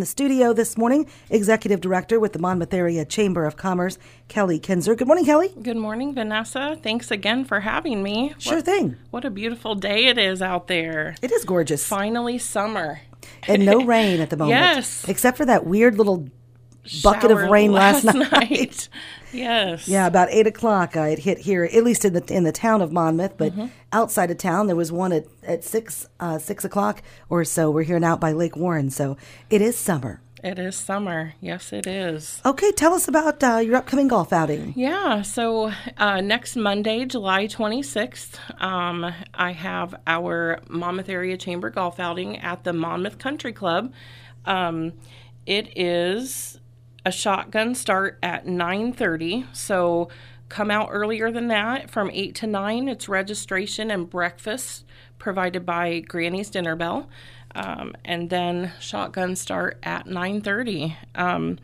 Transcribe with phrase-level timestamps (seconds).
[0.00, 3.98] in the studio this morning, Executive Director with the Monmouth Area Chamber of Commerce,
[4.28, 4.94] Kelly Kinzer.
[4.94, 5.52] Good morning, Kelly.
[5.60, 6.78] Good morning, Vanessa.
[6.82, 8.34] Thanks again for having me.
[8.38, 8.96] Sure what, thing.
[9.10, 11.16] What a beautiful day it is out there.
[11.20, 11.86] It is gorgeous.
[11.86, 13.02] Finally, summer.
[13.46, 14.58] And no rain at the moment.
[14.58, 15.06] Yes.
[15.06, 16.30] Except for that weird little
[17.02, 18.88] bucket of rain last, last night.
[19.32, 19.86] yes.
[19.88, 20.96] Yeah, about eight o'clock.
[20.96, 23.66] Uh, it hit here, at least in the in the town of Monmouth, but Mm-hmm.
[23.92, 27.70] outside of town there was one at at six uh, six o'clock or so.
[27.70, 29.16] We're here now by Lake Warren, so
[29.50, 30.20] it is summer.
[30.42, 31.34] It is summer.
[31.42, 32.40] Yes, it is.
[32.46, 34.72] Okay, tell us about uh, your upcoming golf outing.
[34.74, 42.00] Yeah, so uh, next Monday, July 26th, um, I have our Monmouth Area Chamber Golf
[42.00, 43.92] outing at the Monmouth Country Club.
[44.46, 44.94] Um,
[45.44, 46.58] it is
[47.04, 50.08] a shotgun start at 9.30, so
[50.48, 52.88] come out earlier than that from 8 to 9.
[52.88, 54.84] It's registration and breakfast
[55.18, 57.08] provided by Granny's Dinner Bell.
[57.54, 61.58] Um, and then shotgun start at 9.30 um,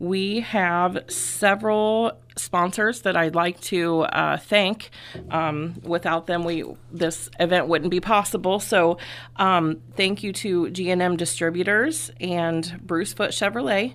[0.00, 4.90] we have several sponsors that I'd like to uh, thank.
[5.30, 8.58] Um, without them, we this event wouldn't be possible.
[8.60, 8.96] So,
[9.36, 13.94] um, thank you to G&M Distributors and Bruce Foot Chevrolet,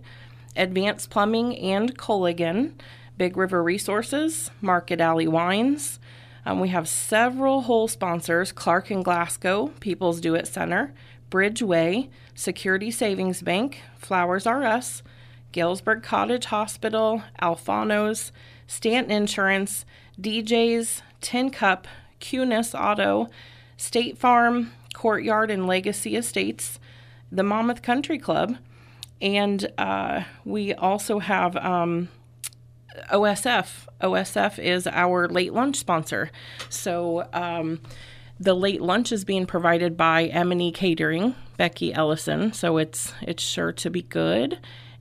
[0.56, 2.74] Advanced Plumbing and Culligan,
[3.18, 6.00] Big River Resources, Market Alley Wines.
[6.46, 10.94] Um, we have several whole sponsors: Clark and Glasgow, People's Do It Center,
[11.32, 15.02] Bridgeway, Security Savings Bank, Flowers R Us.
[15.56, 18.34] Galesburg Cottage Hospital, Alfano's,
[18.68, 19.86] Stanton Insurance,
[20.20, 21.88] DJ's, Tin Cup,
[22.20, 23.30] Cunis Auto,
[23.78, 26.78] State Farm, Courtyard and Legacy Estates,
[27.32, 28.58] the Monmouth Country Club,
[29.22, 32.10] and uh, we also have um,
[33.12, 33.88] OSF.
[34.02, 36.30] OSF is our late lunch sponsor.
[36.70, 37.82] So um,
[38.40, 42.54] the late lunch is being provided by M&E Catering, Becky Ellison.
[42.54, 44.60] So it's it's sure to be good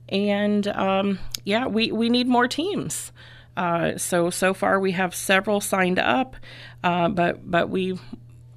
[0.09, 3.11] and um, yeah, we, we need more teams.
[3.57, 6.35] Uh, so so far we have several signed up,
[6.83, 7.97] uh, but but we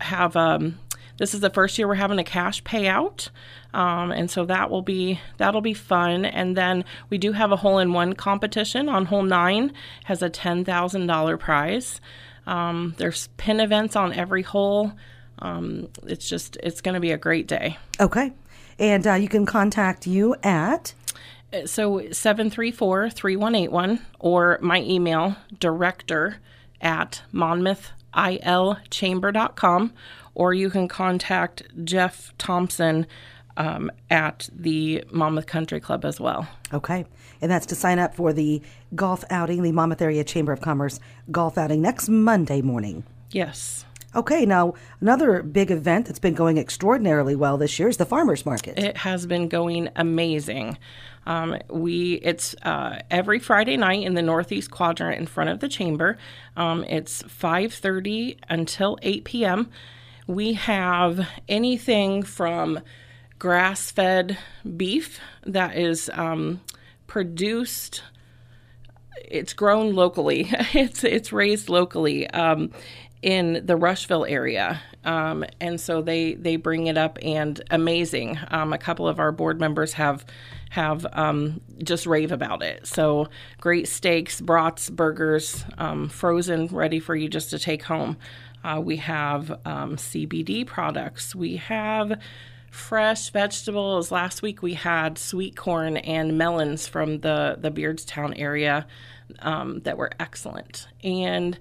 [0.00, 0.78] have um,
[1.19, 3.29] this is the first year we're having a cash payout,
[3.75, 6.25] um, and so that will be that'll be fun.
[6.25, 9.73] And then we do have a hole in one competition on hole nine
[10.05, 12.01] has a ten thousand dollar prize.
[12.47, 14.93] Um, there's pin events on every hole.
[15.41, 17.77] Um, it's just it's going to be a great day.
[18.01, 18.33] Okay,
[18.78, 20.95] and uh, you can contact you at
[21.65, 26.37] so 734-3181 or my email director
[26.81, 27.23] at
[28.15, 29.93] monmouthilchamber.com
[30.35, 33.07] or you can contact jeff thompson
[33.57, 37.07] um, at the monmouth country club as well Okay.
[37.41, 38.61] And that's to sign up for the
[38.95, 43.05] golf outing, the Monmouth Area Chamber of Commerce golf outing next Monday morning.
[43.31, 48.07] yes Okay, now another big event that's been going extraordinarily well this year is the
[48.07, 48.79] Farmers Market.
[48.79, 50.79] it has been going amazing
[51.29, 55.69] um, we it's uh, every Friday night in the northeast quadrant in front of the
[55.69, 56.17] chamber.
[56.57, 59.69] Um, it's 5:30 until 8 p.m.
[60.27, 62.81] We have anything from
[63.39, 64.39] grass-fed
[64.77, 66.63] beef that is um,
[67.07, 68.03] produced.
[69.23, 70.49] It's grown locally.
[70.73, 72.71] it's it's raised locally um,
[73.23, 74.81] in the Rushville area.
[75.05, 78.39] Um, and so they they bring it up and amazing.
[78.51, 80.25] Um, a couple of our board members have
[80.71, 82.87] have um, just rave about it.
[82.87, 83.28] So
[83.61, 88.19] great steaks, brats, burgers, um, frozen, ready for you just to take home.
[88.62, 91.34] Uh, we have um, CBD products.
[91.34, 92.21] We have
[92.71, 94.11] fresh vegetables.
[94.11, 98.87] Last week we had sweet corn and melons from the the Beardstown area
[99.41, 100.87] um, that were excellent.
[101.03, 101.59] And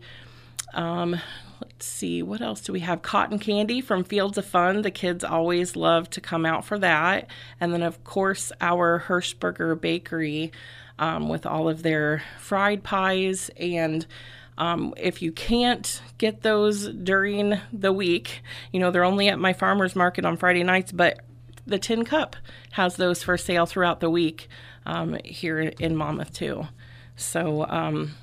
[0.74, 1.20] um,
[1.62, 3.02] let's see, what else do we have?
[3.02, 4.82] Cotton candy from Fields of Fun.
[4.82, 7.30] The kids always love to come out for that.
[7.60, 10.52] And then, of course, our Hirschberger Bakery
[11.00, 13.50] um, with all of their fried pies.
[13.58, 14.06] And
[14.58, 18.42] um, if you can't get those during the week,
[18.72, 21.20] you know, they're only at my farmer's market on Friday nights, but
[21.66, 22.36] the Tin Cup
[22.72, 24.48] has those for sale throughout the week
[24.86, 26.68] um, here in Monmouth, too.
[27.16, 28.14] So, um,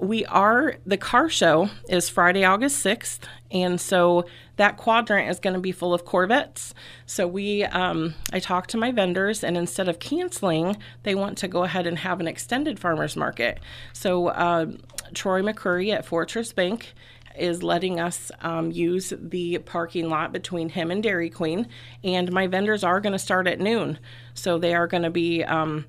[0.00, 5.54] we are the car show is Friday, August 6th, and so that quadrant is going
[5.54, 6.72] to be full of Corvettes.
[7.06, 11.48] So we um, I talked to my vendors, and instead of canceling, they want to
[11.48, 13.60] go ahead and have an extended farmers market.
[13.92, 14.66] So uh,
[15.14, 16.94] Troy McCurry at Fortress Bank
[17.36, 21.68] is letting us um, use the parking lot between him and Dairy Queen,
[22.04, 23.98] and my vendors are going to start at noon.
[24.34, 25.86] So they are going to be um,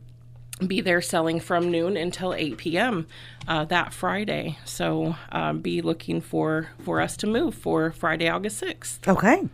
[0.66, 3.08] be there selling from noon until 8 p.m.
[3.48, 4.58] Uh, that Friday.
[4.66, 9.08] So uh, be looking for for us to move for Friday, August 6th.
[9.08, 9.48] Okay.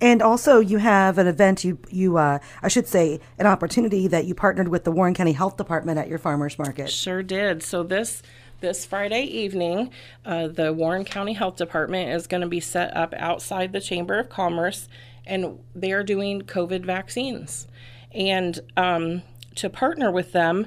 [0.00, 1.64] And also, you have an event.
[1.64, 5.32] You you uh, I should say an opportunity that you partnered with the Warren County
[5.32, 6.90] Health Department at your farmers market.
[6.90, 7.62] Sure did.
[7.62, 8.20] So this
[8.58, 9.90] this Friday evening,
[10.24, 14.18] uh, the Warren County Health Department is going to be set up outside the Chamber
[14.18, 14.88] of Commerce,
[15.24, 17.68] and they are doing COVID vaccines.
[18.12, 19.22] And um,
[19.56, 20.66] to partner with them,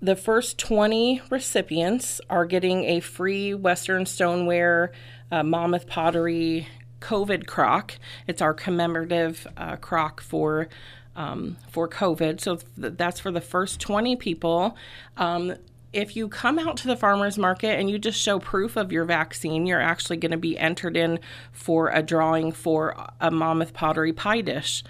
[0.00, 4.92] the first 20 recipients are getting a free Western Stoneware
[5.32, 6.68] uh, Monmouth Pottery
[7.00, 7.94] COVID crock.
[8.26, 10.68] It's our commemorative uh, crock for
[11.14, 12.40] um, for COVID.
[12.40, 14.76] So th- that's for the first 20 people.
[15.16, 15.54] Um,
[15.92, 19.06] if you come out to the farmers market and you just show proof of your
[19.06, 21.18] vaccine, you're actually going to be entered in
[21.52, 24.84] for a drawing for a Monmouth Pottery pie dish.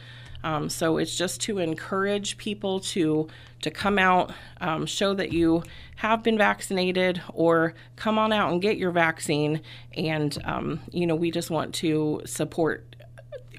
[0.45, 3.29] Um, so it's just to encourage people to
[3.63, 5.63] to come out, um, show that you
[5.97, 9.61] have been vaccinated, or come on out and get your vaccine.
[9.95, 12.97] And um, you know, we just want to support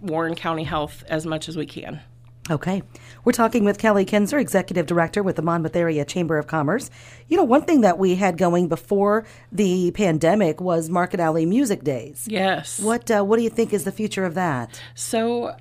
[0.01, 2.01] Warren County Health as much as we can.
[2.49, 2.81] Okay.
[3.25, 6.89] We're talking with Kelly Kinzer, Executive Director with the Monmouth Area Chamber of Commerce.
[7.27, 11.83] You know, one thing that we had going before the pandemic was Market Alley Music
[11.83, 12.25] Days.
[12.29, 12.79] Yes.
[12.79, 14.81] What uh, What do you think is the future of that?
[14.95, 15.55] So,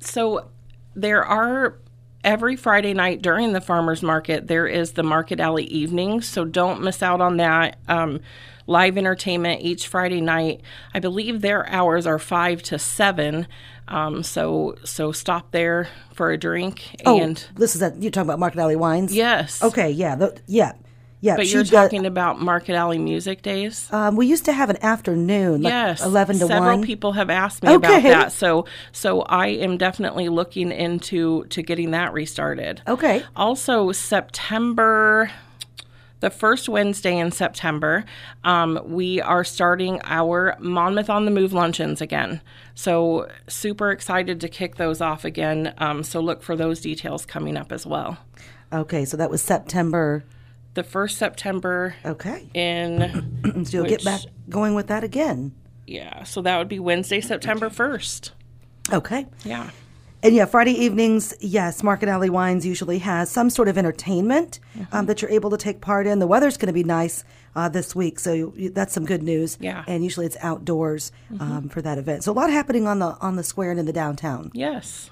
[0.00, 0.48] so
[0.94, 1.78] there are
[2.24, 6.20] every Friday night during the farmers market there is the Market Alley evening.
[6.20, 7.78] So don't miss out on that.
[7.88, 8.20] Um,
[8.66, 10.60] live entertainment each Friday night.
[10.94, 13.48] I believe their hours are five to seven.
[13.88, 16.94] Um, so so stop there for a drink.
[17.04, 19.12] And oh, this is that you're talking about Market Alley Wines.
[19.14, 19.90] yes, Okay.
[19.90, 20.14] Yeah.
[20.14, 20.72] The, yeah.
[21.22, 21.36] Yeah.
[21.36, 23.88] But you're does- talking about Market Alley Music Days.
[23.92, 26.68] Um, we used to have an afternoon, like yes, eleven to several one.
[26.72, 28.32] Several people have asked me about that.
[28.32, 32.82] So so I am definitely looking into to getting that restarted.
[32.88, 33.22] Okay.
[33.36, 35.30] Also, September,
[36.18, 38.04] the first Wednesday in September,
[38.42, 42.40] um, we are starting our Monmouth on the Move luncheons again.
[42.74, 45.72] So, super excited to kick those off again.
[45.78, 48.18] Um, so, look for those details coming up as well.
[48.72, 49.04] Okay.
[49.04, 50.24] So that was September.
[50.74, 52.48] The first September Okay.
[52.54, 55.52] in, So you'll get back going with that again.
[55.86, 58.30] yeah, so that would be Wednesday, September 1st.
[58.92, 59.26] Okay.
[59.44, 59.70] Yeah.
[60.24, 64.96] And yeah, Friday evenings, yes, Market Alley Wines usually has some sort of entertainment Mm-hmm.
[64.96, 66.18] um, that you're able to take part in.
[66.20, 69.58] The weather's going to be nice uh, this week, so you, that's some good news.
[69.60, 69.82] Yeah.
[69.82, 69.90] Mm-hmm.
[69.90, 72.24] And usually it's outdoors um, for that event.
[72.24, 74.50] So a lot happening on the on the square and in the downtown.
[74.54, 75.10] Yes.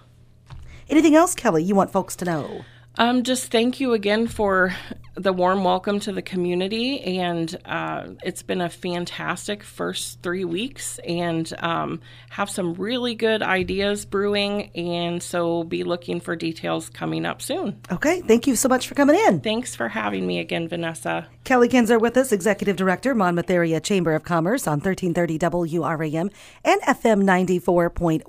[0.88, 1.62] Anything else, Kelly?
[1.62, 2.64] You want folks to know?
[2.96, 4.74] Um, just thank you again for
[5.14, 10.98] the warm welcome to the community, and uh, it's been a fantastic first three weeks,
[11.06, 12.00] and um,
[12.30, 17.80] have some really good ideas brewing, and so be looking for details coming up soon.
[17.90, 18.20] Okay.
[18.22, 19.40] Thank you so much for coming in.
[19.40, 21.26] Thanks for having me again, Vanessa.
[21.44, 25.38] Kelly Kinzer with us, Executive Director, Monmouth Area Chamber of Commerce on 1330
[25.78, 26.30] WRAM
[26.64, 28.22] and FM 94.1.